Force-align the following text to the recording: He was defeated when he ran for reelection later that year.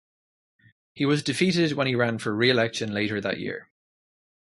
He 0.95 1.05
was 1.05 1.21
defeated 1.21 1.73
when 1.73 1.85
he 1.85 1.93
ran 1.93 2.17
for 2.17 2.33
reelection 2.35 2.91
later 2.91 3.21
that 3.21 3.39
year. 3.39 3.69